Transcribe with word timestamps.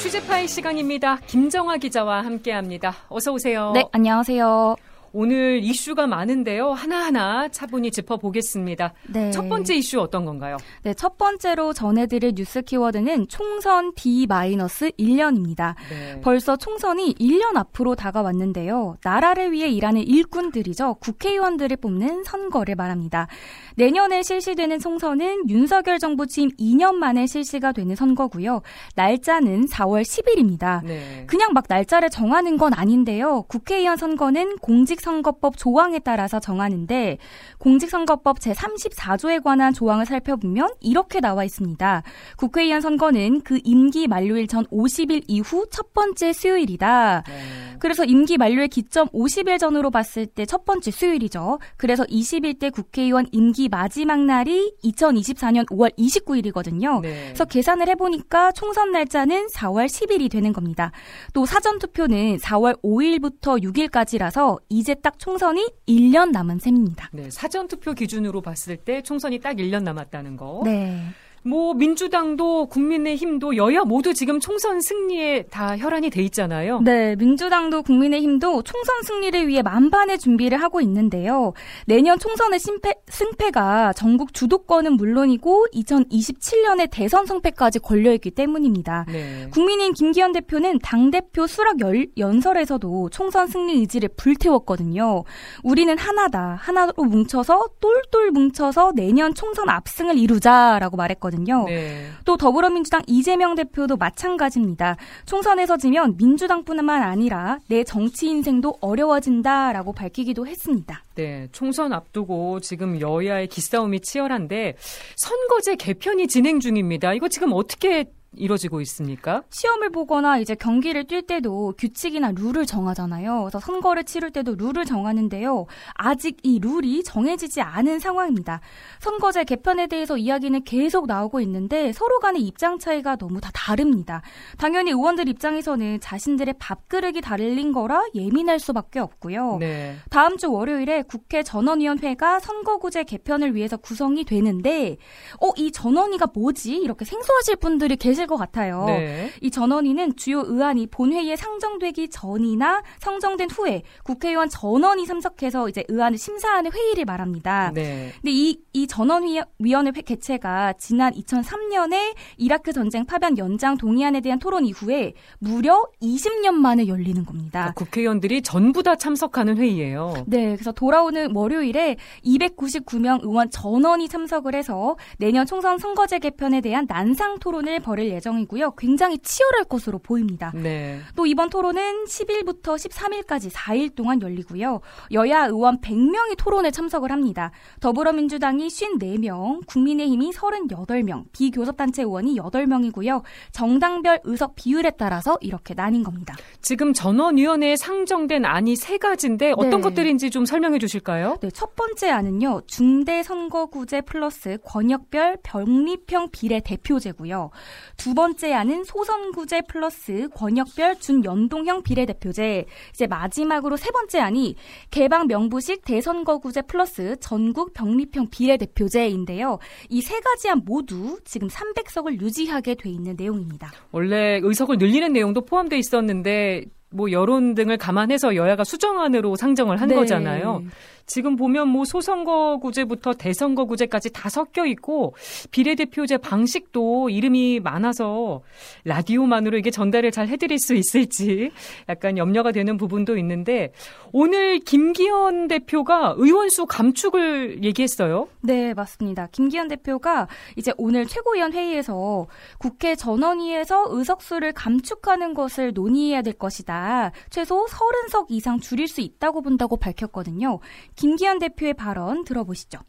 취재파의 0.00 0.46
시간입니다. 0.46 1.16
김정화 1.26 1.78
기자와 1.78 2.24
함께합니다. 2.24 2.94
어서 3.08 3.32
오세요. 3.32 3.72
네, 3.72 3.84
안녕하세요. 3.90 4.76
오늘 5.20 5.58
이슈가 5.64 6.06
많은데요. 6.06 6.70
하나하나 6.70 7.48
차분히 7.48 7.90
짚어보겠습니다. 7.90 8.94
네. 9.08 9.32
첫 9.32 9.48
번째 9.48 9.74
이슈 9.74 10.00
어떤 10.00 10.24
건가요? 10.24 10.58
네, 10.84 10.94
첫 10.94 11.18
번째로 11.18 11.72
전해드릴 11.72 12.34
뉴스 12.36 12.62
키워드는 12.62 13.26
총선 13.26 13.92
D-1년입니다. 13.96 15.74
네. 15.90 16.20
벌써 16.20 16.54
총선이 16.54 17.16
1년 17.16 17.56
앞으로 17.56 17.96
다가왔는데요. 17.96 18.98
나라를 19.02 19.50
위해 19.50 19.66
일하는 19.68 20.02
일꾼들이죠. 20.02 20.98
국회의원들을 21.00 21.78
뽑는 21.78 22.22
선거를 22.22 22.76
말합니다. 22.76 23.26
내년에 23.74 24.22
실시되는 24.22 24.78
총선은 24.78 25.50
윤석열 25.50 25.98
정부 25.98 26.28
취임 26.28 26.50
2년 26.50 26.94
만에 26.94 27.26
실시가 27.26 27.72
되는 27.72 27.96
선거고요. 27.96 28.62
날짜는 28.94 29.66
4월 29.66 30.02
10일입니다. 30.02 30.84
네. 30.84 31.24
그냥 31.26 31.52
막 31.54 31.64
날짜를 31.68 32.08
정하는 32.08 32.56
건 32.56 32.72
아닌데요. 32.72 33.42
국회의원 33.48 33.96
선거는 33.96 34.58
공직 34.58 35.00
공직선거법 35.08 35.56
조항에 35.56 35.98
따라서 36.00 36.38
정하는데 36.38 37.18
공직선거법 37.58 38.38
제34조에 38.40 39.42
관한 39.42 39.72
조항을 39.72 40.04
살펴보면 40.06 40.68
이렇게 40.80 41.20
나와 41.20 41.44
있습니다. 41.44 42.02
국회의원 42.36 42.80
선거는 42.80 43.40
그 43.40 43.58
임기 43.64 44.06
만료일 44.06 44.46
전 44.46 44.66
50일 44.66 45.24
이후 45.26 45.66
첫 45.70 45.94
번째 45.94 46.32
수요일이다. 46.32 47.22
네. 47.26 47.34
그래서 47.78 48.04
임기 48.04 48.36
만료의 48.36 48.68
기점 48.68 49.08
50일 49.08 49.58
전으로 49.58 49.90
봤을 49.90 50.26
때 50.26 50.44
첫 50.48 50.64
번째 50.64 50.90
수요일이죠. 50.90 51.58
그래서 51.76 52.04
21대 52.04 52.72
국회의원 52.72 53.26
임기 53.32 53.68
마지막 53.68 54.20
날이 54.20 54.72
2024년 54.82 55.66
5월 55.66 55.94
29일이거든요. 55.96 57.00
네. 57.02 57.26
그래서 57.26 57.44
계산을 57.44 57.88
해보니까 57.88 58.52
총선 58.52 58.92
날짜는 58.92 59.48
4월 59.48 59.86
10일이 59.86 60.30
되는 60.30 60.52
겁니다. 60.52 60.90
또 61.34 61.44
사전투표는 61.46 62.38
4월 62.38 62.80
5일부터 62.82 63.62
6일까지라서 63.62 64.58
이제 64.68 64.87
딱 64.94 65.18
총선이 65.18 65.66
1년 65.86 66.30
남은 66.30 66.58
셈입니다. 66.58 67.10
네, 67.12 67.30
사전투표 67.30 67.92
기준으로 67.92 68.40
봤을 68.40 68.76
때 68.76 69.02
총선이 69.02 69.38
딱 69.40 69.56
1년 69.56 69.82
남았다는 69.82 70.36
거. 70.36 70.62
네. 70.64 71.02
뭐 71.48 71.72
민주당도 71.72 72.66
국민의힘도 72.66 73.56
여야 73.56 73.80
모두 73.84 74.12
지금 74.12 74.38
총선 74.38 74.82
승리에 74.82 75.44
다 75.50 75.78
혈안이 75.78 76.10
돼 76.10 76.22
있잖아요. 76.24 76.80
네, 76.80 77.16
민주당도 77.16 77.82
국민의힘도 77.84 78.62
총선 78.62 79.02
승리를 79.02 79.48
위해 79.48 79.62
만반의 79.62 80.18
준비를 80.18 80.60
하고 80.60 80.82
있는데요. 80.82 81.54
내년 81.86 82.18
총선의 82.18 82.60
심패, 82.60 82.92
승패가 83.06 83.94
전국 83.94 84.34
주도권은 84.34 84.92
물론이고 84.98 85.68
2027년의 85.72 86.88
대선 86.90 87.24
성패까지 87.24 87.78
걸려 87.78 88.12
있기 88.12 88.30
때문입니다. 88.32 89.06
네. 89.08 89.48
국민의힘 89.50 89.94
김기현 89.94 90.32
대표는 90.32 90.80
당 90.82 91.10
대표 91.10 91.46
수락 91.46 91.80
열, 91.80 92.06
연설에서도 92.18 93.08
총선 93.08 93.46
승리 93.46 93.74
의지를 93.74 94.10
불태웠거든요. 94.16 95.24
우리는 95.62 95.96
하나다. 95.96 96.58
하나로 96.60 96.92
뭉쳐서 96.96 97.68
똘똘 97.80 98.32
뭉쳐서 98.32 98.92
내년 98.94 99.32
총선 99.32 99.70
압승을 99.70 100.18
이루자라고 100.18 100.98
말했거든요. 100.98 101.37
있거든요. 101.38 101.64
네. 101.66 102.06
또 102.24 102.36
더불어민주당 102.36 103.02
이재명 103.06 103.54
대표도 103.54 103.96
마찬가지입니다. 103.96 104.96
총선에서 105.26 105.76
지면 105.76 106.16
민주당뿐만 106.16 107.02
아니라 107.02 107.58
내 107.68 107.84
정치 107.84 108.26
인생도 108.26 108.78
어려워진다라고 108.80 109.92
밝히기도 109.92 110.46
했습니다. 110.46 111.02
네, 111.14 111.48
총선 111.52 111.92
앞두고 111.92 112.60
지금 112.60 113.00
여야의 113.00 113.46
기싸움이 113.48 114.00
치열한데 114.00 114.76
선거제 115.16 115.76
개편이 115.76 116.28
진행 116.28 116.60
중입니다. 116.60 117.14
이거 117.14 117.28
지금 117.28 117.52
어떻게 117.52 118.04
이루어지고 118.36 118.80
있습니까? 118.82 119.42
시험을 119.50 119.90
보거나 119.90 120.38
이제 120.38 120.54
경기를 120.54 121.04
뛸 121.04 121.22
때도 121.22 121.74
규칙이나 121.78 122.32
룰을 122.32 122.66
정하잖아요. 122.66 123.40
그래서 123.42 123.58
선거를 123.58 124.04
치를 124.04 124.30
때도 124.30 124.54
룰을 124.56 124.84
정하는데요. 124.84 125.66
아직 125.94 126.36
이 126.42 126.58
룰이 126.60 127.02
정해지지 127.04 127.62
않은 127.62 127.98
상황입니다. 127.98 128.60
선거제 129.00 129.44
개편에 129.44 129.86
대해서 129.86 130.16
이야기는 130.16 130.64
계속 130.64 131.06
나오고 131.06 131.40
있는데 131.40 131.92
서로 131.92 132.18
간의 132.20 132.42
입장 132.42 132.78
차이가 132.78 133.16
너무 133.16 133.40
다 133.40 133.50
다릅니다. 133.54 134.22
당연히 134.58 134.90
의원들 134.90 135.28
입장에서는 135.28 136.00
자신들의 136.00 136.54
밥그릇이 136.58 137.20
달린 137.22 137.72
거라 137.72 138.04
예민할 138.14 138.58
수밖에 138.60 139.00
없고요. 139.00 139.56
네. 139.58 139.96
다음 140.10 140.36
주 140.36 140.52
월요일에 140.52 141.02
국회 141.02 141.42
전원위원회가 141.42 142.40
선거구제 142.40 143.04
개편을 143.04 143.54
위해서 143.54 143.76
구성이 143.76 144.24
되는데 144.24 144.96
어, 145.40 145.50
이 145.56 145.72
전원위가 145.72 146.28
뭐지? 146.34 146.76
이렇게 146.76 147.04
생소하실 147.04 147.56
분들이 147.56 147.96
계실 147.96 148.17
것 148.26 148.36
같아요. 148.36 148.84
네. 148.86 149.30
이 149.40 149.50
전원위는 149.50 150.16
주요 150.16 150.42
의안이 150.44 150.88
본회의에 150.88 151.36
상정되기 151.36 152.08
전이나 152.08 152.82
상정된 152.98 153.50
후에 153.50 153.82
국회의원 154.04 154.48
전원이 154.48 155.06
참석해서 155.06 155.68
이제 155.68 155.84
의안을 155.88 156.18
심사하는 156.18 156.72
회의를 156.72 157.04
말합니다. 157.04 157.72
네. 157.74 158.12
근데 158.14 158.30
이, 158.30 158.60
이 158.72 158.86
전원위원회 158.86 159.92
개최가 160.04 160.74
지난 160.78 161.12
2003년에 161.12 162.14
이라크 162.36 162.72
전쟁 162.72 163.04
파병 163.04 163.38
연장 163.38 163.76
동의안에 163.76 164.20
대한 164.20 164.38
토론 164.38 164.64
이후에 164.64 165.14
무려 165.38 165.86
20년 166.02 166.52
만에 166.52 166.86
열리는 166.88 167.24
겁니다. 167.24 167.60
그러니까 167.60 167.72
국회의원들이 167.74 168.42
전부 168.42 168.82
다 168.82 168.96
참석하는 168.96 169.56
회의예요. 169.58 170.24
네, 170.26 170.54
그래서 170.54 170.72
돌아오는 170.72 171.34
월요일에 171.34 171.96
299명 172.24 173.22
의원 173.22 173.50
전원이 173.50 174.08
참석을 174.08 174.54
해서 174.54 174.96
내년 175.18 175.46
총선 175.46 175.78
선거제 175.78 176.18
개편에 176.18 176.60
대한 176.60 176.86
난상 176.88 177.38
토론을 177.38 177.80
벌일 177.80 178.07
예정이고요. 178.10 178.72
굉장히 178.72 179.18
치열할 179.18 179.64
것으로 179.64 179.98
보입니다. 179.98 180.52
네. 180.54 181.00
또 181.16 181.26
이번 181.26 181.50
토론은 181.50 182.04
10일부터 182.04 182.76
13일까지 182.76 183.50
4일 183.50 183.94
동안 183.94 184.20
열리고요. 184.22 184.80
여야 185.12 185.46
의원 185.46 185.80
100명이 185.80 186.36
토론에 186.36 186.70
참석을 186.70 187.10
합니다. 187.12 187.50
더불어민주당이 187.80 188.68
54명, 188.68 189.66
국민의힘이 189.66 190.30
38명, 190.32 191.24
비교섭단체 191.32 192.02
의원이 192.02 192.36
8명이고요. 192.36 193.22
정당별 193.52 194.20
의석 194.24 194.54
비율에 194.54 194.92
따라서 194.98 195.38
이렇게 195.40 195.74
나뉜 195.74 196.02
겁니다. 196.02 196.34
지금 196.60 196.92
전원위원회에 196.92 197.76
상정된 197.76 198.44
안이 198.44 198.76
세 198.76 198.98
가지인데 198.98 199.52
어떤 199.56 199.70
네. 199.70 199.80
것들인지 199.80 200.30
좀 200.30 200.44
설명해 200.44 200.78
주실까요? 200.78 201.36
네, 201.40 201.50
첫 201.50 201.74
번째 201.76 202.10
안은요. 202.10 202.62
중대선거구제 202.66 204.02
플러스 204.02 204.58
권역별 204.64 205.38
병립형 205.42 206.30
비례 206.30 206.60
대표제고요. 206.60 207.50
두 207.98 208.14
번째 208.14 208.52
안은 208.54 208.84
소선구제 208.84 209.62
플러스 209.62 210.28
권역별 210.32 211.00
준연동형 211.00 211.82
비례대표제. 211.82 212.64
이제 212.94 213.06
마지막으로 213.08 213.76
세 213.76 213.90
번째 213.90 214.20
안이 214.20 214.54
개방 214.92 215.26
명부식 215.26 215.84
대선거구제 215.84 216.62
플러스 216.62 217.16
전국 217.18 217.74
병립형 217.74 218.28
비례대표제인데요. 218.30 219.58
이 219.90 220.00
세 220.00 220.20
가지 220.20 220.48
안 220.48 220.62
모두 220.64 221.18
지금 221.24 221.48
300석을 221.48 222.20
유지하게 222.22 222.76
돼 222.76 222.88
있는 222.88 223.14
내용입니다. 223.18 223.72
원래 223.90 224.38
의석을 224.44 224.78
늘리는 224.78 225.12
내용도 225.12 225.44
포함돼 225.44 225.76
있었는데 225.76 226.66
뭐 226.90 227.10
여론 227.10 227.54
등을 227.54 227.76
감안해서 227.76 228.36
여야가 228.36 228.62
수정안으로 228.64 229.34
상정을 229.36 229.80
한 229.80 229.88
네. 229.88 229.96
거잖아요. 229.96 230.62
지금 231.08 231.36
보면 231.36 231.68
뭐 231.68 231.84
소선거구제부터 231.84 233.14
대선거구제까지 233.14 234.10
다 234.12 234.28
섞여 234.28 234.64
있고 234.66 235.14
비례대표제 235.50 236.18
방식도 236.18 237.08
이름이 237.10 237.60
많아서 237.60 238.42
라디오만으로 238.84 239.58
이게 239.58 239.70
전달을 239.70 240.12
잘 240.12 240.28
해드릴 240.28 240.58
수 240.58 240.74
있을지 240.74 241.50
약간 241.88 242.18
염려가 242.18 242.52
되는 242.52 242.76
부분도 242.76 243.16
있는데 243.16 243.72
오늘 244.12 244.58
김기현 244.60 245.48
대표가 245.48 246.14
의원수 246.16 246.66
감축을 246.66 247.64
얘기했어요. 247.64 248.28
네, 248.42 248.74
맞습니다. 248.74 249.28
김기현 249.32 249.68
대표가 249.68 250.28
이제 250.56 250.72
오늘 250.76 251.06
최고위원 251.06 251.54
회의에서 251.54 252.26
국회 252.58 252.94
전원위에서 252.94 253.86
의석수를 253.88 254.52
감축하는 254.52 255.32
것을 255.32 255.72
논의해야 255.72 256.20
될 256.20 256.34
것이다. 256.34 257.12
최소 257.30 257.64
30석 257.66 258.26
이상 258.28 258.60
줄일 258.60 258.88
수 258.88 259.00
있다고 259.00 259.40
본다고 259.40 259.78
밝혔거든요. 259.78 260.58
김기현 260.98 261.38
대표의 261.38 261.74
발언 261.74 262.24
들어보시죠. 262.24 262.80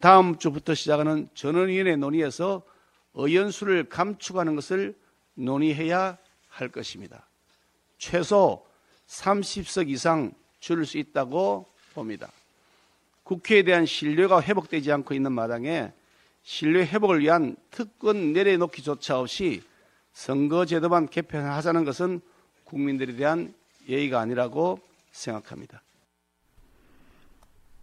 다음 0.00 0.38
주부터 0.38 0.74
시작하는 0.74 1.28
전원위원회 1.34 1.94
논의에서 1.96 2.62
의원수를 3.12 3.90
감축하는 3.90 4.56
것을 4.56 4.98
논의해야 5.34 6.16
할 6.48 6.68
것입니다. 6.68 7.28
최소 7.98 8.66
30석 9.08 9.90
이상 9.90 10.32
줄일 10.58 10.86
수 10.86 10.96
있다고 10.96 11.66
봅니다. 11.92 12.30
국회에 13.24 13.62
대한 13.62 13.84
신뢰가 13.84 14.40
회복되지 14.40 14.90
않고 14.90 15.12
있는 15.12 15.32
마당에 15.32 15.92
신뢰 16.42 16.86
회복을 16.86 17.20
위한 17.20 17.56
특권 17.70 18.32
내려놓기조차 18.32 19.20
없이 19.20 19.62
선거제도만 20.14 21.08
개편하자는 21.08 21.84
것은 21.84 22.22
국민들에 22.64 23.16
대한 23.16 23.52
예의가 23.86 24.20
아니라고 24.20 24.80
생각합니다. 25.12 25.82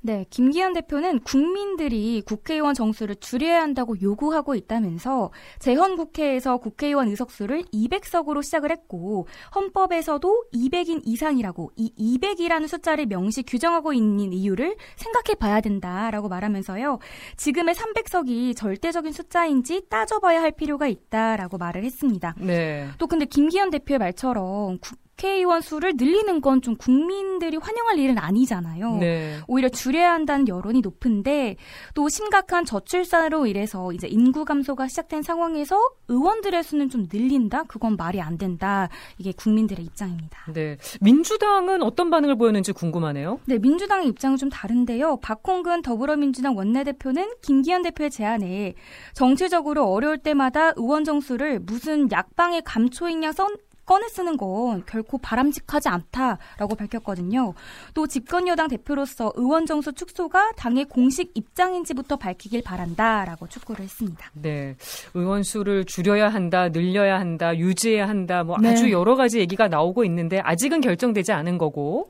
네, 0.03 0.25
김기현 0.31 0.73
대표는 0.73 1.19
국민들이 1.19 2.23
국회의원 2.25 2.73
정수를 2.73 3.15
줄여야 3.15 3.61
한다고 3.61 4.01
요구하고 4.01 4.55
있다면서 4.55 5.31
재헌 5.59 5.95
국회에서 5.95 6.57
국회의원 6.57 7.07
의석수를 7.07 7.63
200석으로 7.71 8.41
시작을 8.41 8.71
했고 8.71 9.27
헌법에서도 9.53 10.45
200인 10.53 11.01
이상이라고 11.05 11.71
이 11.75 11.93
200이라는 12.19 12.67
숫자를 12.67 13.05
명시 13.05 13.43
규정하고 13.43 13.93
있는 13.93 14.33
이유를 14.33 14.75
생각해 14.95 15.35
봐야 15.35 15.61
된다라고 15.61 16.29
말하면서요. 16.29 16.97
지금의 17.37 17.75
300석이 17.75 18.55
절대적인 18.55 19.11
숫자인지 19.11 19.83
따져봐야 19.87 20.41
할 20.41 20.51
필요가 20.51 20.87
있다라고 20.87 21.59
말을 21.59 21.83
했습니다. 21.83 22.33
네. 22.39 22.87
또 22.97 23.05
근데 23.05 23.25
김기현 23.25 23.69
대표의 23.69 23.99
말처럼 23.99 24.79
국회의원 25.21 25.61
수를 25.61 25.93
늘리는 25.95 26.39
건 26.41 26.61
좀 26.61 26.75
국민들이 26.75 27.57
환영할 27.57 27.97
일은 27.97 28.19
아니잖아요. 28.19 28.97
네. 28.97 29.39
오히려 29.47 29.67
줄여야 29.67 30.11
한다는 30.13 30.47
여론이 30.47 30.81
높은데 30.81 31.55
또 31.95 32.07
심각한 32.07 32.65
저출산으로 32.65 33.47
인해서 33.47 33.91
이제 33.93 34.07
인구 34.07 34.45
감소가 34.45 34.87
시작된 34.87 35.23
상황에서 35.23 35.79
의원들의 36.07 36.61
수는 36.63 36.89
좀 36.89 37.07
늘린다? 37.11 37.63
그건 37.63 37.95
말이 37.95 38.21
안 38.21 38.37
된다. 38.37 38.89
이게 39.17 39.31
국민들의 39.31 39.83
입장입니다. 39.85 40.51
네. 40.53 40.77
민주당은 40.99 41.81
어떤 41.81 42.11
반응을 42.11 42.37
보였는지 42.37 42.73
궁금하네요. 42.73 43.39
네, 43.45 43.57
민주당의 43.57 44.07
입장은 44.09 44.37
좀 44.37 44.49
다른데요. 44.49 45.17
박홍근 45.21 45.81
더불어민주당 45.81 46.55
원내대표는 46.55 47.31
김기현 47.41 47.81
대표의 47.81 48.11
제안에 48.11 48.73
정치적으로 49.13 49.85
어려울 49.91 50.19
때마다 50.19 50.73
의원 50.75 51.05
정수를 51.05 51.59
무슨 51.59 52.11
약방의 52.11 52.61
감초인 52.65 53.23
양 53.23 53.31
선, 53.31 53.55
꺼내 53.91 54.07
쓰는 54.07 54.37
건 54.37 54.83
결코 54.85 55.17
바람직하지 55.17 55.89
않다라고 55.89 56.75
밝혔거든요. 56.77 57.53
또 57.93 58.07
집권 58.07 58.47
여당 58.47 58.69
대표로서 58.69 59.33
의원 59.35 59.65
정수 59.65 59.91
축소가 59.91 60.53
당의 60.55 60.85
공식 60.85 61.31
입장인지부터 61.35 62.15
밝히길 62.15 62.63
바란다라고 62.63 63.49
촉구를 63.49 63.83
했습니다. 63.83 64.31
네. 64.31 64.77
의원 65.13 65.43
수를 65.43 65.83
줄여야 65.83 66.29
한다, 66.29 66.69
늘려야 66.69 67.19
한다, 67.19 67.53
유지해야 67.57 68.07
한다. 68.07 68.45
뭐 68.45 68.55
네. 68.61 68.69
아주 68.69 68.91
여러 68.91 69.15
가지 69.15 69.39
얘기가 69.39 69.67
나오고 69.67 70.05
있는데 70.05 70.39
아직은 70.39 70.79
결정되지 70.79 71.33
않은 71.33 71.57
거고 71.57 72.09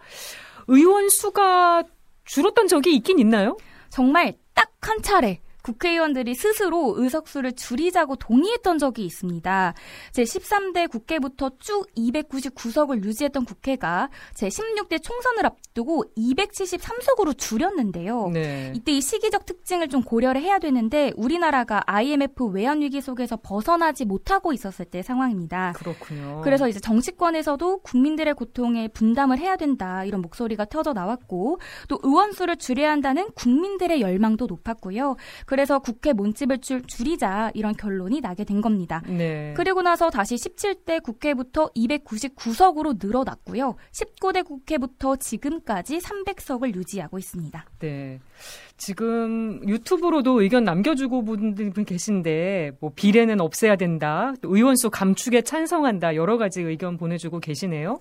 의원 0.67 1.09
수가 1.09 1.81
줄었던 2.25 2.67
적이 2.67 2.93
있긴 2.97 3.17
있나요? 3.17 3.57
정말 3.89 4.35
딱 4.53 4.71
한 4.81 5.01
차례 5.01 5.39
국회의원들이 5.61 6.35
스스로 6.35 6.95
의석수를 6.97 7.53
줄이자고 7.53 8.15
동의했던 8.15 8.77
적이 8.77 9.05
있습니다. 9.05 9.73
제13대 10.11 10.89
국회부터 10.89 11.51
쭉 11.59 11.87
299석을 11.95 13.03
유지했던 13.03 13.45
국회가 13.45 14.09
제16대 14.35 15.01
총선을 15.01 15.45
앞두고 15.45 16.05
273석으로 16.17 17.37
줄였는데요. 17.37 18.29
네. 18.29 18.71
이때 18.75 18.91
이 18.91 19.01
시기적 19.01 19.45
특징을 19.45 19.89
좀 19.89 20.01
고려를 20.03 20.41
해야 20.41 20.59
되는데 20.59 21.11
우리나라가 21.15 21.81
IMF 21.85 22.45
외환 22.47 22.81
위기 22.81 23.01
속에서 23.01 23.37
벗어나지 23.41 24.05
못하고 24.05 24.53
있었을 24.53 24.85
때 24.85 25.01
상황입니다. 25.01 25.73
그렇군요. 25.75 26.41
그래서 26.43 26.67
이제 26.67 26.79
정치권에서도 26.79 27.79
국민들의 27.79 28.33
고통에 28.33 28.87
분담을 28.87 29.37
해야 29.37 29.55
된다 29.55 30.03
이런 30.03 30.21
목소리가 30.21 30.65
터져 30.65 30.93
나왔고 30.93 31.59
또 31.87 31.99
의원 32.03 32.31
수를 32.31 32.57
줄여야 32.57 32.91
한다는 32.91 33.29
국민들의 33.35 34.01
열망도 34.01 34.47
높았고요. 34.47 35.15
그래서 35.51 35.79
국회 35.79 36.13
문집을 36.13 36.59
줄, 36.59 36.81
줄이자 36.83 37.51
이런 37.53 37.73
결론이 37.73 38.21
나게 38.21 38.45
된 38.45 38.61
겁니다. 38.61 39.03
네. 39.05 39.53
그리고 39.57 39.81
나서 39.81 40.09
다시 40.09 40.35
17대 40.35 41.03
국회부터 41.03 41.67
299석으로 41.75 43.05
늘어났고요. 43.05 43.75
19대 43.91 44.45
국회부터 44.45 45.17
지금까지 45.17 45.97
300석을 45.97 46.73
유지하고 46.73 47.17
있습니다. 47.17 47.65
네. 47.79 48.21
지금 48.77 49.59
유튜브로도 49.67 50.41
의견 50.41 50.63
남겨주고 50.63 51.25
분들 51.25 51.83
계신데 51.83 52.77
뭐 52.79 52.93
비례는 52.95 53.41
없애야 53.41 53.75
된다, 53.75 54.33
의원수 54.43 54.89
감축에 54.89 55.41
찬성한다 55.41 56.15
여러 56.15 56.37
가지 56.37 56.61
의견 56.61 56.95
보내주고 56.95 57.41
계시네요. 57.41 57.99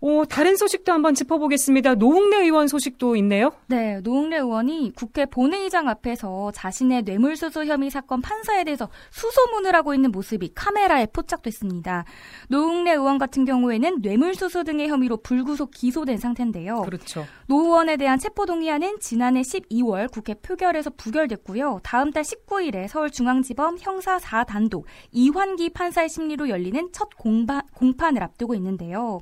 오, 0.00 0.24
다른 0.26 0.56
소식도 0.56 0.92
한번 0.92 1.14
짚어보겠습니다. 1.14 1.94
노웅래 1.94 2.42
의원 2.42 2.68
소식도 2.68 3.16
있네요. 3.16 3.52
네, 3.66 4.00
노웅래 4.00 4.36
의원이 4.36 4.92
국회 4.94 5.24
본회의장 5.24 5.88
앞에서 5.88 6.50
자신의 6.52 7.02
뇌물수수 7.02 7.64
혐의 7.64 7.90
사건 7.90 8.20
판사에 8.20 8.64
대해서 8.64 8.88
수소문을 9.10 9.74
하고 9.74 9.94
있는 9.94 10.12
모습이 10.12 10.50
카메라에 10.54 11.06
포착됐습니다. 11.06 12.04
노웅래 12.48 12.92
의원 12.92 13.18
같은 13.18 13.44
경우에는 13.44 14.00
뇌물수수 14.02 14.64
등의 14.64 14.88
혐의로 14.88 15.16
불구속 15.16 15.70
기소된 15.70 16.18
상태인데요. 16.18 16.82
그렇죠. 16.82 17.24
노 17.46 17.62
의원에 17.62 17.96
대한 17.96 18.18
체포동의안은 18.18 19.00
지난해 19.00 19.40
12월 19.40 20.10
국회 20.12 20.34
표결에서 20.34 20.90
부결됐고요. 20.96 21.80
다음 21.82 22.10
달 22.10 22.22
19일에 22.22 22.86
서울중앙지법 22.88 23.76
형사 23.80 24.18
4단독 24.18 24.84
이환기 25.12 25.70
판사의 25.70 26.08
심리로 26.08 26.48
열리는 26.48 26.88
첫 26.92 27.08
공바, 27.16 27.62
공판을 27.74 28.22
앞두고 28.22 28.54
있는데요. 28.54 29.20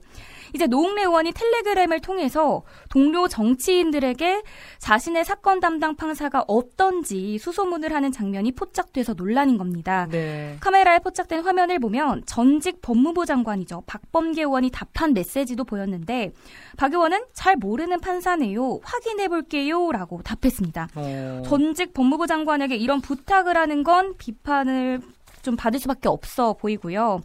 이제 0.53 0.67
노웅래 0.67 1.03
의원이 1.03 1.33
텔레그램을 1.33 2.01
통해서 2.01 2.63
동료 2.91 3.29
정치인들에게 3.29 4.43
자신의 4.79 5.25
사건 5.25 5.61
담당 5.61 5.97
판사가 5.97 6.45
어떤지 6.47 7.39
수소문을 7.39 7.95
하는 7.95 8.13
장면이 8.13 8.53
포착돼서 8.53 9.15
논란인 9.15 9.59
겁니다. 9.59 10.07
네. 10.11 10.57
카메라에 10.61 10.99
포착된 10.99 11.43
화면을 11.43 11.79
보면 11.79 12.23
전직 12.27 12.81
법무부 12.83 13.27
장관이죠. 13.27 13.85
박범계 13.87 14.43
의원이 14.43 14.71
답한 14.71 15.15
메시지도 15.15 15.65
보였는데 15.65 16.33
박 16.77 16.93
의원은 16.93 17.25
잘 17.33 17.57
모르는 17.57 18.01
판사네요. 18.01 18.81
확인해 18.83 19.29
볼게요. 19.29 19.91
라고 19.93 20.21
답했습니다. 20.23 20.89
어. 20.95 21.43
전직 21.47 21.95
법무부 21.95 22.27
장관에게 22.27 22.77
이런 22.77 23.01
부탁을 23.01 23.57
하는 23.57 23.83
건 23.83 24.17
비판을 24.19 25.01
좀 25.45 25.55
받을 25.55 25.79
수밖에 25.79 26.09
없어 26.09 26.55
보이고요. 26.55 27.21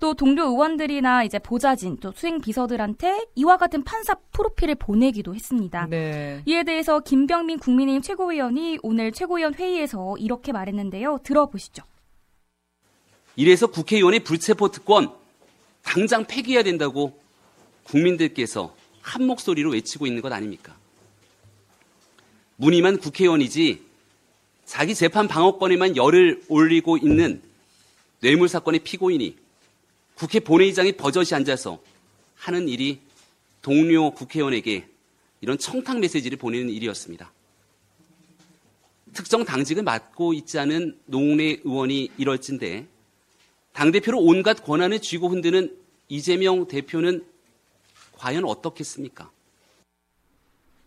또 0.00 0.14
동료 0.14 0.44
의원들이나 0.44 1.24
이제 1.24 1.38
보좌진 1.38 1.98
또 1.98 2.12
수행 2.12 2.40
비서들한테 2.40 3.26
이와 3.34 3.58
같은 3.58 3.84
판사 3.84 4.14
프로필을 4.32 4.76
보내기도 4.76 5.34
했습니다. 5.34 5.86
네. 5.90 6.42
이에 6.46 6.62
대해서 6.62 7.00
김병민 7.00 7.58
국민의힘 7.58 8.00
최고위원이 8.00 8.78
오늘 8.82 9.12
최고위원 9.12 9.54
회의에서 9.54 10.16
이렇게 10.18 10.52
말했는데요. 10.52 11.18
들어보시죠. 11.22 11.82
이래서 13.36 13.66
국회의원의 13.66 14.20
불체포 14.20 14.70
특권 14.70 15.12
당장 15.82 16.24
폐기해야 16.24 16.62
된다고 16.62 17.18
국민들께서 17.82 18.74
한 19.02 19.26
목소리로 19.26 19.72
외치고 19.72 20.06
있는 20.06 20.22
것 20.22 20.32
아닙니까? 20.32 20.74
무늬만 22.56 22.98
국회의원이지 22.98 23.82
자기 24.64 24.94
재판 24.94 25.28
방어권에만 25.28 25.96
열을 25.96 26.42
올리고 26.48 26.96
있는 26.96 27.42
뇌물 28.24 28.48
사건의 28.48 28.80
피고인이 28.80 29.36
국회 30.14 30.40
본회의장에 30.40 30.92
버젓이 30.92 31.34
앉아서 31.34 31.82
하는 32.36 32.70
일이 32.70 33.00
동료 33.60 34.12
국회의원에게 34.12 34.88
이런 35.42 35.58
청탁 35.58 36.00
메시지를 36.00 36.38
보내는 36.38 36.70
일이었습니다. 36.70 37.30
특정 39.12 39.44
당직을 39.44 39.82
맡고 39.82 40.32
있지 40.32 40.58
않은 40.58 40.98
노웅래 41.04 41.58
의원이 41.64 42.12
이럴진데 42.16 42.86
당대표로 43.74 44.18
온갖 44.18 44.54
권한을 44.54 45.00
쥐고 45.00 45.28
흔드는 45.28 45.76
이재명 46.08 46.66
대표는 46.66 47.26
과연 48.14 48.46
어떻겠습니까? 48.46 49.30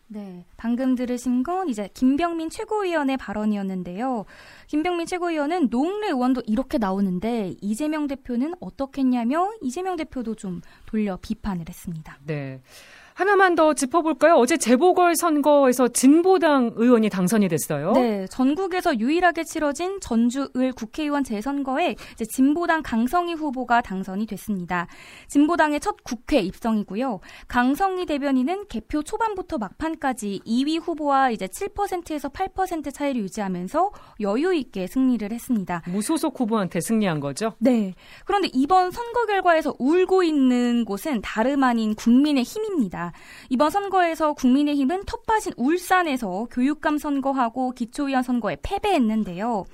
네. 0.08 0.46
방금 0.56 0.96
들으신 0.96 1.44
건 1.44 1.70
이제 1.70 1.90
김병민 1.94 2.50
최고위원의 2.50 3.18
발언이었는데요. 3.18 4.26
김병민 4.68 5.06
최고위원은 5.06 5.70
노웅래 5.70 6.08
의원도 6.08 6.44
이렇게 6.46 6.78
나오는데 6.78 7.56
이재명 7.62 8.08
대표는 8.08 8.54
어떻겠냐며 8.60 9.52
이재명 9.62 9.96
대표도 9.98 10.36
좀 10.36 10.62
돌려 10.86 11.18
비판을 11.22 11.66
했습니다. 11.68 12.20
네. 12.26 12.62
하나만 13.18 13.56
더 13.56 13.74
짚어볼까요? 13.74 14.36
어제 14.36 14.58
재보궐 14.58 15.16
선거에서 15.16 15.88
진보당 15.88 16.74
의원이 16.76 17.10
당선이 17.10 17.48
됐어요. 17.48 17.94
네, 17.94 18.28
전국에서 18.28 19.00
유일하게 19.00 19.44
치러진 19.44 20.00
전주을 20.00 20.72
국회의원 20.76 21.24
재선거에 21.24 21.96
진보당 22.30 22.84
강성희 22.84 23.34
후보가 23.34 23.82
당선이 23.82 24.28
됐습니다. 24.28 24.86
진보당의 25.30 25.80
첫 25.80 25.96
국회 26.04 26.42
입성이고요. 26.42 27.20
강성희 27.48 28.06
대변인은 28.06 28.68
개표 28.68 29.02
초반부터 29.02 29.58
막판까지 29.58 30.42
2위 30.46 30.80
후보와 30.80 31.32
이제 31.32 31.48
7%에서 31.48 32.30
8% 32.30 32.94
차이를 32.94 33.24
유지하면서 33.24 33.94
여유 34.22 34.54
있게 34.54 34.86
승리를 34.86 35.32
했습니다. 35.32 35.82
무소속 35.88 36.40
후보한테 36.40 36.82
승리한 36.82 37.20
거죠? 37.20 37.54
네. 37.58 37.96
그런데 38.26 38.50
이번 38.54 38.92
선거 38.92 39.26
결과에서 39.26 39.74
울고 39.80 40.22
있는 40.22 40.86
곳은 40.86 41.22
다름 41.22 41.64
아닌 41.64 41.96
국민의 41.96 42.44
힘입니다. 42.44 43.07
있습니다. 43.08 43.12
이번 43.50 43.70
선거에서 43.70 44.34
국민의힘은 44.34 45.04
텃밭인 45.06 45.54
울산에서 45.58 46.48
교육감 46.52 46.98
선거하고 46.98 47.72
기초의원 47.72 48.24
선거에 48.24 48.58
패배했는데요. 48.62 49.66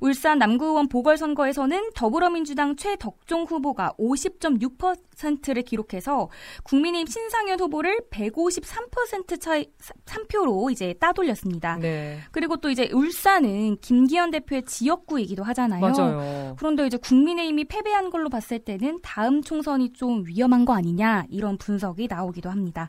울산 0.00 0.38
남구의원 0.38 0.88
보궐선거에서는 0.88 1.90
더불어민주당 1.94 2.76
최덕종 2.76 3.44
후보가 3.44 3.94
50.6%를 3.98 5.62
기록해서 5.62 6.28
국민의힘 6.64 7.06
신상현 7.06 7.60
후보를 7.60 8.00
153% 8.10 9.40
차이 9.40 9.66
3표로 10.06 10.70
이제 10.70 10.94
따돌렸습니다. 10.94 11.76
네. 11.76 12.18
그리고 12.30 12.56
또 12.56 12.70
이제 12.70 12.88
울산은 12.92 13.78
김기현 13.80 14.30
대표의 14.30 14.64
지역구이기도 14.64 15.42
하잖아요. 15.44 15.80
맞아요. 15.80 16.56
그런데 16.58 16.86
이제 16.86 16.96
국민의힘이 16.96 17.64
패배한 17.64 18.10
걸로 18.10 18.28
봤을 18.28 18.58
때는 18.58 19.00
다음 19.02 19.42
총선이 19.42 19.92
좀 19.92 20.24
위험한 20.26 20.64
거 20.64 20.74
아니냐 20.74 21.24
이런 21.28 21.58
분석이 21.58 22.06
나오기도 22.08 22.50
합 22.50 22.58
니다. 22.82 22.88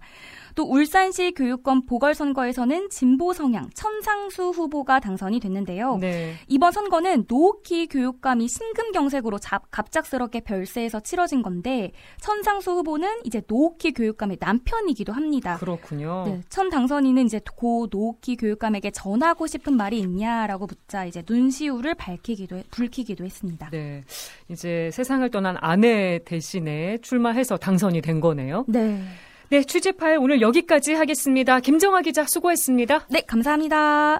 또 0.56 0.64
울산시 0.66 1.34
교육권 1.36 1.86
보궐선거에서는 1.86 2.90
진보 2.90 3.34
성향 3.34 3.70
천상수 3.74 4.50
후보가 4.50 5.00
당선이 5.00 5.40
됐는데요. 5.40 5.98
네. 5.98 6.36
이번 6.48 6.72
선거는 6.72 7.26
노키 7.28 7.88
교육감이 7.88 8.48
신금경색으로 8.48 9.40
잡, 9.40 9.72
갑작스럽게 9.72 10.42
별세에서 10.42 11.00
치러진 11.00 11.42
건데 11.42 11.92
천상수 12.22 12.72
후보는 12.72 13.22
이제 13.24 13.42
노키 13.48 13.94
교육감의 13.94 14.38
남편이기도 14.40 15.12
합니다. 15.12 15.58
그렇군요. 15.58 16.24
네, 16.28 16.42
천 16.50 16.70
당선인은 16.70 17.26
이제 17.26 17.40
고 17.56 17.88
노키 17.90 18.36
교육감에게 18.36 18.92
전하고 18.92 19.48
싶은 19.48 19.76
말이 19.76 20.00
있냐라고 20.00 20.68
묻자 20.68 21.06
이제 21.06 21.24
눈시울을 21.28 21.96
밝히기도 21.96 22.62
불키기도 22.70 23.26
했습니다. 23.26 23.70
네, 23.72 24.04
이제 24.50 24.92
세상을 24.94 25.28
떠난 25.32 25.58
아내 25.60 26.20
대신에 26.24 27.00
출마해서 27.00 27.58
당선이 27.58 28.02
된 28.02 28.20
거네요. 28.22 28.66
네. 28.68 29.02
네, 29.50 29.62
취재 29.64 29.92
파일 29.92 30.18
오늘 30.18 30.42
여기까지 30.42 30.94
하겠습니다. 30.94 31.60
김정아 31.60 32.02
기자 32.02 32.26
수고했습니다. 32.26 33.08
네, 33.10 33.22
감사합니다. 33.22 34.20